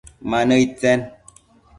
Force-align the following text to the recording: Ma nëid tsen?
Ma 0.29 0.39
nëid 0.47 0.71
tsen? 0.79 1.01